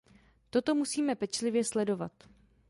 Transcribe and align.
Toto 0.49 0.75
musíme 0.75 1.15
pečlivě 1.15 1.63
sledovat. 1.63 2.11